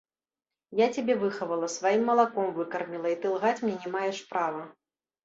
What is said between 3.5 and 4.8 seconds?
мне не маеш права.